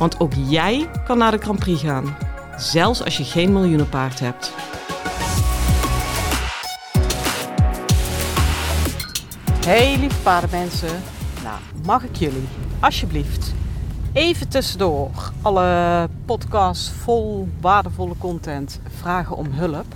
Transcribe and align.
Want 0.00 0.20
ook 0.20 0.32
jij 0.48 0.88
kan 1.04 1.18
naar 1.18 1.30
de 1.30 1.38
Grand 1.38 1.58
Prix 1.58 1.82
gaan, 1.82 2.16
zelfs 2.56 3.04
als 3.04 3.16
je 3.16 3.24
geen 3.24 3.52
miljoenenpaard 3.52 4.20
hebt. 4.20 4.52
Hey 9.66 9.96
lieve 9.98 10.20
paardenmensen, 10.22 11.02
nou 11.42 11.58
mag 11.84 12.04
ik 12.04 12.16
jullie 12.16 12.48
alsjeblieft 12.80 13.52
even 14.12 14.48
tussendoor 14.48 15.32
alle 15.42 16.08
podcasts 16.24 16.90
vol 16.90 17.48
waardevolle 17.60 18.14
content 18.18 18.80
vragen 19.00 19.36
om 19.36 19.46
hulp. 19.50 19.94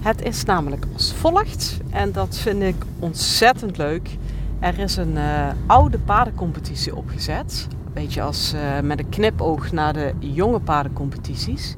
Het 0.00 0.22
is 0.22 0.44
namelijk 0.44 0.86
als 0.92 1.12
volgt 1.12 1.78
en 1.90 2.12
dat 2.12 2.36
vind 2.36 2.62
ik 2.62 2.84
ontzettend 2.98 3.76
leuk. 3.76 4.16
Er 4.58 4.78
is 4.78 4.96
een 4.96 5.16
uh, 5.16 5.48
oude 5.66 5.98
paardencompetitie 5.98 6.96
opgezet. 6.96 7.66
Beetje 7.94 8.22
als 8.22 8.54
uh, 8.54 8.80
met 8.80 8.98
een 8.98 9.08
knipoog 9.08 9.72
naar 9.72 9.92
de 9.92 10.14
jonge 10.18 10.60
paardencompetities. 10.60 11.76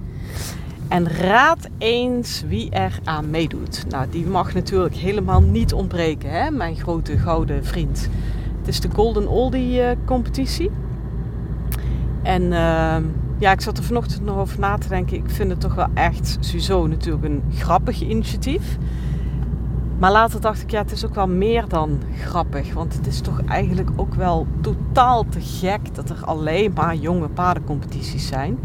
En 0.89 1.09
raad 1.09 1.69
eens 1.79 2.45
wie 2.49 2.71
er 2.71 2.99
aan 3.05 3.31
meedoet. 3.31 3.85
Nou, 3.89 4.07
die 4.11 4.27
mag 4.27 4.55
natuurlijk 4.55 4.95
helemaal 4.95 5.43
niet 5.43 5.73
ontbreken, 5.73 6.31
hè? 6.31 6.51
mijn 6.51 6.77
grote 6.77 7.19
gouden 7.19 7.65
vriend. 7.65 8.09
Het 8.59 8.69
is 8.69 8.81
de 8.81 8.89
Golden 8.95 9.29
Oldie 9.29 9.81
uh, 9.81 9.91
competitie. 10.05 10.71
En 12.23 12.43
uh, 12.43 12.97
ja, 13.39 13.53
ik 13.53 13.61
zat 13.61 13.79
er 13.79 13.85
vanochtend 13.85 14.25
nog 14.25 14.37
over 14.37 14.61
na 14.61 14.79
te 14.79 14.89
denken. 14.89 15.17
Ik 15.17 15.31
vind 15.31 15.51
het 15.51 15.61
toch 15.61 15.75
wel 15.75 15.89
echt 15.95 16.37
sowieso 16.41 16.87
natuurlijk 16.87 17.25
een 17.25 17.43
grappig 17.55 18.03
initiatief. 18.03 18.79
Maar 19.99 20.13
later 20.13 20.41
dacht 20.41 20.63
ik, 20.63 20.71
ja, 20.71 20.83
het 20.83 20.93
is 20.93 21.07
ook 21.07 21.15
wel 21.15 21.29
meer 21.29 21.69
dan 21.69 22.01
grappig. 22.19 22.73
Want 22.73 22.95
het 22.95 23.07
is 23.07 23.21
toch 23.21 23.41
eigenlijk 23.47 23.91
ook 23.97 24.15
wel 24.15 24.47
totaal 24.61 25.25
te 25.29 25.41
gek 25.41 25.95
dat 25.95 26.11
er 26.11 26.25
alleen 26.25 26.73
maar 26.75 26.95
jonge 26.95 27.29
paardencompetities 27.29 28.27
zijn. 28.27 28.59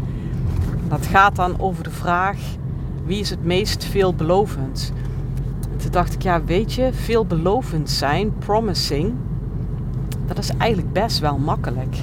Dat 0.88 1.06
gaat 1.06 1.36
dan 1.36 1.60
over 1.60 1.84
de 1.84 1.90
vraag, 1.90 2.38
wie 3.04 3.20
is 3.20 3.30
het 3.30 3.44
meest 3.44 3.84
veelbelovend? 3.84 4.92
Toen 5.76 5.90
dacht 5.90 6.14
ik, 6.14 6.22
ja, 6.22 6.44
weet 6.44 6.72
je, 6.72 6.92
veelbelovend 6.92 7.90
zijn, 7.90 8.38
promising, 8.38 9.14
dat 10.26 10.38
is 10.38 10.50
eigenlijk 10.56 10.92
best 10.92 11.18
wel 11.18 11.38
makkelijk. 11.38 11.96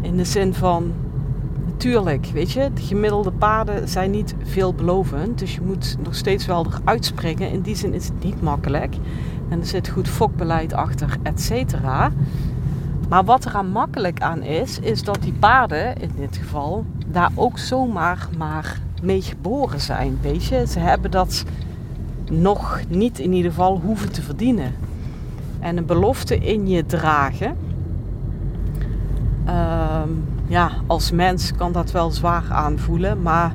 In 0.00 0.16
de 0.16 0.24
zin 0.24 0.54
van, 0.54 0.92
natuurlijk, 1.84 2.26
weet 2.32 2.52
je, 2.52 2.70
de 2.74 2.82
gemiddelde 2.82 3.32
paarden 3.32 3.88
zijn 3.88 4.10
niet 4.10 4.34
veelbelovend. 4.42 5.38
Dus 5.38 5.54
je 5.54 5.60
moet 5.60 5.96
nog 6.02 6.14
steeds 6.14 6.46
wel 6.46 6.66
eruit 6.66 7.04
springen. 7.04 7.50
In 7.50 7.60
die 7.60 7.76
zin 7.76 7.94
is 7.94 8.04
het 8.04 8.24
niet 8.24 8.42
makkelijk. 8.42 8.96
En 9.48 9.60
er 9.60 9.66
zit 9.66 9.88
goed 9.88 10.08
fokbeleid 10.08 10.72
achter, 10.72 11.16
et 11.22 11.40
cetera. 11.40 12.12
Maar 13.08 13.24
wat 13.24 13.44
er 13.44 13.54
aan 13.54 13.68
makkelijk 13.68 14.20
aan 14.20 14.42
is, 14.42 14.78
is 14.78 15.02
dat 15.02 15.18
die 15.22 15.32
paarden, 15.32 15.96
in 15.96 16.10
dit 16.16 16.36
geval, 16.36 16.84
daar 17.06 17.30
ook 17.34 17.58
zomaar 17.58 18.28
maar 18.38 18.80
mee 19.02 19.22
geboren 19.22 19.80
zijn. 19.80 20.18
Weet 20.22 20.44
je, 20.44 20.66
ze 20.66 20.78
hebben 20.78 21.10
dat 21.10 21.44
nog 22.30 22.80
niet 22.88 23.18
in 23.18 23.32
ieder 23.32 23.50
geval 23.50 23.80
hoeven 23.80 24.12
te 24.12 24.22
verdienen. 24.22 24.74
En 25.60 25.76
een 25.76 25.86
belofte 25.86 26.38
in 26.38 26.68
je 26.68 26.86
dragen. 26.86 27.56
Ehm, 29.44 30.08
ja, 30.54 30.70
als 30.86 31.10
mens 31.10 31.52
kan 31.56 31.72
dat 31.72 31.90
wel 31.90 32.10
zwaar 32.10 32.44
aanvoelen. 32.50 33.22
Maar 33.22 33.52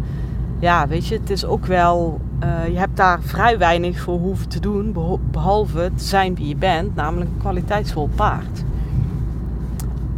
ja, 0.59 0.87
weet 0.87 1.07
je, 1.07 1.15
het 1.15 1.29
is 1.29 1.45
ook 1.45 1.65
wel. 1.65 2.19
Uh, 2.43 2.67
je 2.67 2.77
hebt 2.77 2.97
daar 2.97 3.21
vrij 3.21 3.57
weinig 3.57 3.99
voor 3.99 4.19
hoeven 4.19 4.49
te 4.49 4.59
doen. 4.59 4.95
Behalve 5.31 5.91
te 5.95 6.03
zijn 6.03 6.35
wie 6.35 6.47
je 6.47 6.55
bent, 6.55 6.95
namelijk 6.95 7.29
een 7.29 7.37
kwaliteitsvol 7.37 8.09
paard. 8.15 8.63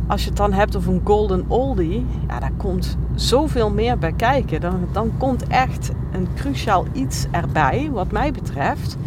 Als 0.07 0.21
je 0.21 0.27
het 0.27 0.37
dan 0.37 0.53
hebt 0.53 0.75
over 0.75 0.93
een 0.93 1.01
golden 1.03 1.45
oldie, 1.47 2.05
ja, 2.27 2.39
daar 2.39 2.53
komt 2.57 2.97
zoveel 3.15 3.69
meer 3.69 3.97
bij 3.97 4.13
kijken. 4.13 4.61
Dan, 4.61 4.87
dan 4.91 5.11
komt 5.17 5.47
echt 5.47 5.91
een 6.11 6.27
cruciaal 6.35 6.85
iets 6.93 7.25
erbij, 7.31 7.89
wat 7.91 8.11
mij 8.11 8.31
betreft. 8.31 8.97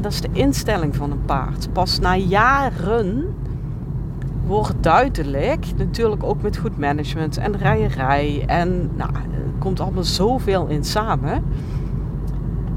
Dat 0.00 0.12
is 0.12 0.20
de 0.20 0.28
instelling 0.32 0.96
van 0.96 1.10
een 1.10 1.24
paard. 1.24 1.68
Pas 1.72 1.98
na 1.98 2.16
jaren 2.16 3.34
wordt 4.46 4.74
duidelijk, 4.80 5.66
natuurlijk 5.76 6.22
ook 6.22 6.42
met 6.42 6.56
goed 6.56 6.78
management 6.78 7.36
en 7.36 7.56
rijerij. 7.56 8.44
En 8.46 8.90
nou, 8.96 9.10
er 9.14 9.52
komt 9.58 9.80
allemaal 9.80 10.04
zoveel 10.04 10.66
in 10.66 10.84
samen. 10.84 11.44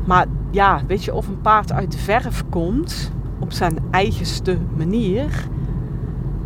Maar 0.05 0.25
ja, 0.51 0.81
weet 0.87 1.03
je, 1.03 1.13
of 1.13 1.27
een 1.27 1.41
paard 1.41 1.71
uit 1.71 1.91
de 1.91 1.97
verf 1.97 2.43
komt 2.49 3.11
op 3.39 3.51
zijn 3.51 3.77
eigenste 3.91 4.57
manier. 4.77 5.47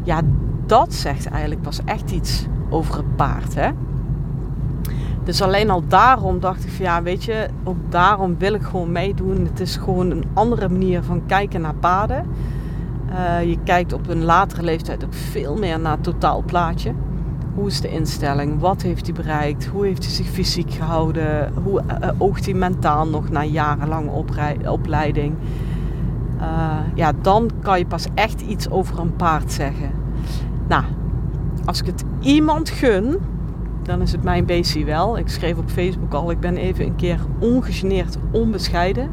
Ja, 0.03 0.21
dat 0.65 0.93
zegt 0.93 1.25
eigenlijk 1.25 1.61
pas 1.61 1.79
echt 1.85 2.11
iets 2.11 2.45
over 2.69 2.95
het 2.95 3.15
paard. 3.15 3.55
Hè? 3.55 3.69
Dus 5.23 5.41
alleen 5.41 5.69
al 5.69 5.83
daarom 5.87 6.39
dacht 6.39 6.63
ik 6.63 6.71
van 6.71 6.85
ja, 6.85 7.03
weet 7.03 7.23
je, 7.23 7.47
ook 7.63 7.77
daarom 7.89 8.37
wil 8.37 8.53
ik 8.53 8.61
gewoon 8.61 8.91
meedoen. 8.91 9.45
Het 9.45 9.59
is 9.59 9.75
gewoon 9.75 10.11
een 10.11 10.25
andere 10.33 10.69
manier 10.69 11.03
van 11.03 11.25
kijken 11.25 11.61
naar 11.61 11.73
paarden. 11.73 12.25
Uh, 13.11 13.49
je 13.49 13.57
kijkt 13.63 13.93
op 13.93 14.07
een 14.07 14.23
latere 14.23 14.63
leeftijd 14.63 15.05
ook 15.05 15.13
veel 15.13 15.55
meer 15.55 15.79
naar 15.79 15.91
het 15.91 16.03
totaalplaatje. 16.03 16.93
Hoe 17.55 17.67
is 17.67 17.81
de 17.81 17.89
instelling? 17.89 18.59
Wat 18.59 18.81
heeft 18.81 19.05
hij 19.05 19.15
bereikt? 19.15 19.65
Hoe 19.65 19.85
heeft 19.85 20.03
hij 20.03 20.13
zich 20.13 20.27
fysiek 20.27 20.71
gehouden? 20.71 21.53
Hoe 21.63 21.81
uh, 21.81 22.09
oogt 22.17 22.45
hij 22.45 22.53
mentaal 22.53 23.07
nog 23.07 23.29
na 23.29 23.43
jarenlange 23.43 24.25
opleiding? 24.65 25.35
Ja, 26.95 27.11
dan 27.21 27.49
kan 27.61 27.77
je 27.77 27.85
pas 27.85 28.07
echt 28.13 28.41
iets 28.41 28.69
over 28.69 28.99
een 28.99 29.15
paard 29.15 29.51
zeggen. 29.51 29.91
Nou, 30.67 30.83
als 31.65 31.79
ik 31.79 31.85
het 31.85 32.03
iemand 32.19 32.69
gun, 32.69 33.17
dan 33.83 34.01
is 34.01 34.11
het 34.11 34.23
mijn 34.23 34.45
beestje 34.45 34.85
wel. 34.85 35.17
Ik 35.17 35.29
schreef 35.29 35.57
op 35.57 35.69
Facebook 35.69 36.13
al, 36.13 36.31
ik 36.31 36.39
ben 36.39 36.57
even 36.57 36.85
een 36.85 36.95
keer 36.95 37.19
ongegeneerd 37.39 38.17
onbescheiden. 38.31 39.09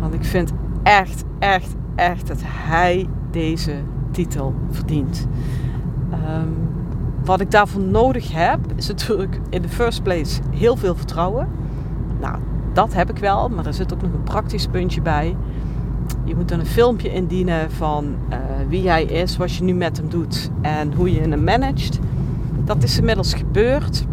Want 0.00 0.14
ik 0.14 0.24
vind 0.24 0.52
echt, 0.82 1.24
echt, 1.38 1.74
echt 2.00 2.26
dat 2.26 2.40
hij 2.44 3.06
deze 3.30 3.74
titel 4.10 4.54
verdient. 4.70 5.26
Um, 6.12 6.56
wat 7.24 7.40
ik 7.40 7.50
daarvoor 7.50 7.82
nodig 7.82 8.32
heb, 8.32 8.58
is 8.76 8.88
natuurlijk 8.88 9.40
in 9.50 9.62
the 9.62 9.68
first 9.68 10.02
place 10.02 10.40
heel 10.50 10.76
veel 10.76 10.94
vertrouwen. 10.94 11.48
Nou, 12.20 12.36
dat 12.72 12.94
heb 12.94 13.10
ik 13.10 13.18
wel, 13.18 13.48
maar 13.48 13.66
er 13.66 13.74
zit 13.74 13.92
ook 13.92 14.02
nog 14.02 14.12
een 14.12 14.22
praktisch 14.22 14.66
puntje 14.66 15.00
bij. 15.00 15.36
Je 16.24 16.36
moet 16.36 16.48
dan 16.48 16.60
een 16.60 16.66
filmpje 16.66 17.12
indienen 17.12 17.70
van 17.70 18.04
uh, 18.04 18.36
wie 18.68 18.88
hij 18.88 19.04
is, 19.04 19.36
wat 19.36 19.54
je 19.54 19.64
nu 19.64 19.74
met 19.74 19.96
hem 19.96 20.08
doet 20.08 20.50
en 20.60 20.94
hoe 20.94 21.12
je 21.12 21.20
hem 21.20 21.44
managt. 21.44 21.98
Dat 22.64 22.82
is 22.82 22.98
inmiddels 22.98 23.34
gebeurd. 23.34 24.04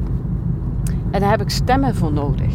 En 1.11 1.19
daar 1.19 1.29
heb 1.29 1.41
ik 1.41 1.49
stemmen 1.49 1.95
voor 1.95 2.13
nodig. 2.13 2.53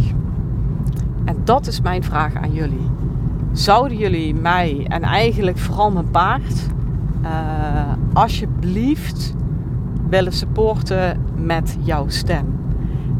En 1.25 1.37
dat 1.45 1.67
is 1.67 1.81
mijn 1.81 2.03
vraag 2.03 2.35
aan 2.35 2.53
jullie. 2.53 2.91
Zouden 3.53 3.99
jullie 3.99 4.35
mij 4.35 4.87
en 4.89 5.03
eigenlijk 5.03 5.59
vooral 5.59 5.91
mijn 5.91 6.11
paard 6.11 6.67
uh, 7.23 7.29
alsjeblieft 8.13 9.35
willen 10.09 10.33
supporten 10.33 11.25
met 11.37 11.77
jouw 11.81 12.09
stem? 12.09 12.47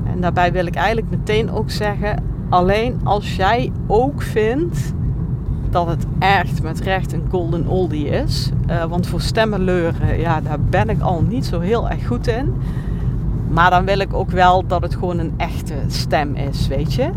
En 0.05 0.21
daarbij 0.21 0.53
wil 0.53 0.67
ik 0.67 0.75
eigenlijk 0.75 1.11
meteen 1.11 1.51
ook 1.51 1.71
zeggen: 1.71 2.23
alleen 2.49 3.01
als 3.05 3.37
jij 3.37 3.73
ook 3.87 4.23
vindt 4.23 4.93
dat 5.71 5.87
het 5.87 6.07
echt 6.19 6.63
met 6.63 6.81
recht 6.81 7.13
een 7.13 7.27
golden 7.31 7.67
oldie 7.67 8.07
is. 8.07 8.51
Uh, 8.71 8.85
want 8.85 9.07
voor 9.07 9.21
stemmenleuren, 9.21 10.19
ja, 10.19 10.41
daar 10.41 10.61
ben 10.61 10.89
ik 10.89 11.01
al 11.01 11.23
niet 11.29 11.47
zo 11.47 11.61
heel 11.61 11.91
erg 11.91 12.07
goed 12.07 12.27
in. 12.27 12.55
Maar 13.49 13.71
dan 13.71 13.85
wil 13.85 13.99
ik 13.99 14.15
ook 14.15 14.31
wel 14.31 14.67
dat 14.67 14.83
het 14.83 14.95
gewoon 14.95 15.19
een 15.19 15.33
echte 15.37 15.75
stem 15.87 16.35
is, 16.35 16.69
weet 16.69 16.95
je. 16.95 17.11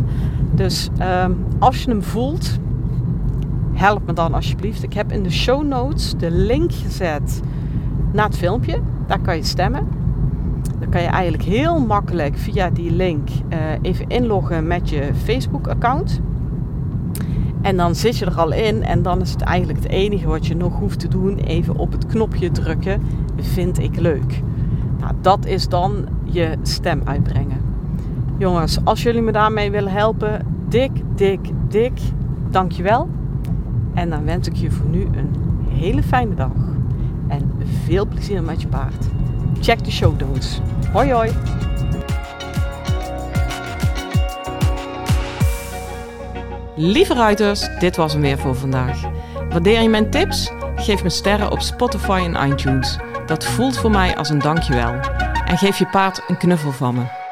Dus 0.52 0.90
um, 1.24 1.46
als 1.60 1.84
je 1.84 1.90
hem 1.90 2.04
voelt, 2.04 2.60
help 3.76 4.06
me 4.06 4.14
dan 4.14 4.34
alsjeblieft. 4.34 4.84
Ik 4.84 4.94
heb 4.94 5.12
in 5.12 5.24
de 5.24 5.32
show 5.32 5.64
notes 5.64 6.14
de 6.18 6.32
link 6.32 6.74
gezet 6.74 7.42
naar 8.12 8.26
het 8.26 8.38
filmpje. 8.38 8.80
Daar 9.08 9.20
kan 9.20 9.36
je 9.36 9.44
stemmen. 9.44 9.88
Dan 10.80 10.90
kan 10.90 11.02
je 11.02 11.08
eigenlijk 11.08 11.44
heel 11.44 11.80
makkelijk 11.80 12.38
via 12.38 12.70
die 12.70 12.92
link 12.92 13.30
uh, 13.30 13.58
even 13.82 14.08
inloggen 14.08 14.68
met 14.68 14.90
je 14.90 15.10
Facebook-account. 15.24 16.22
En 17.62 17.78
dan 17.78 17.96
zit 17.96 18.18
je 18.18 18.26
er 18.26 18.40
al 18.40 18.54
in 18.54 18.84
en 18.84 19.02
dan 19.02 19.22
is 19.22 19.32
het 19.32 19.42
eigenlijk 19.42 19.80
het 19.80 19.92
enige 19.92 20.28
wat 20.28 20.48
je 20.48 20.56
nog 20.56 20.80
hoeft 20.80 21.00
te 21.00 21.08
doen. 21.08 21.38
Even 21.38 21.76
op 21.76 21.92
het 21.92 22.06
knopje 22.06 22.52
drukken, 22.52 23.02
vind 23.36 23.80
ik 23.80 24.00
leuk. 24.00 24.42
Nou, 25.00 25.14
dat 25.22 25.46
is 25.46 25.68
dan 25.68 26.06
je 26.24 26.58
stem 26.62 27.02
uitbrengen. 27.04 27.62
Jongens, 28.38 28.80
als 28.84 29.04
jullie 29.04 29.22
me 29.22 29.32
daarmee 29.32 29.72
willen 29.72 29.92
helpen, 29.92 30.46
dik, 30.68 30.92
dik, 31.16 31.40
dik, 31.70 32.00
dankjewel. 32.50 33.08
En 33.96 34.10
dan 34.10 34.26
wens 34.26 34.48
ik 34.48 34.56
je 34.56 34.72
voor 34.72 34.90
nu 34.90 35.02
een 35.02 35.36
hele 35.70 36.04
fijne 36.04 36.36
dag. 36.36 36.52
En 37.28 37.52
veel 37.86 38.06
plezier 38.06 38.44
met 38.44 38.62
je 38.62 38.68
paard. 38.68 39.06
Check 39.62 39.84
de 39.84 39.92
show 39.92 40.20
notes. 40.20 40.62
Hoi 40.92 41.12
hoi! 41.12 41.32
Lieve 46.76 47.14
ruiters, 47.14 47.70
dit 47.80 47.96
was 47.96 48.14
hem 48.14 48.22
weer 48.22 48.38
voor 48.38 48.56
vandaag. 48.56 49.02
Waardeer 49.50 49.82
je 49.82 49.90
mijn 49.90 50.10
tips? 50.10 50.52
Geef 50.76 51.04
me 51.04 51.10
sterren 51.10 51.52
op 51.52 51.62
Spotify 51.62 52.30
en 52.34 52.52
iTunes. 52.52 52.98
Dat 53.26 53.46
voelt 53.46 53.78
voor 53.78 53.92
mij 53.92 54.18
als 54.18 54.30
een 54.30 54.40
dankjewel. 54.40 54.94
En 55.46 55.58
geef 55.58 55.78
je 55.78 55.88
paard 55.88 56.24
een 56.28 56.38
knuffel 56.38 56.72
van 56.72 56.96
me. 56.96 57.25